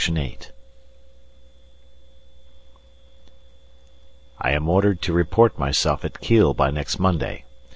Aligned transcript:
I 4.39 4.49
am 4.49 4.67
ordered 4.67 4.99
to 5.03 5.13
report 5.13 5.59
myself 5.59 6.03
at 6.03 6.19
Kiel 6.21 6.55
by 6.55 6.71
next 6.71 6.97
Monday. 6.97 7.45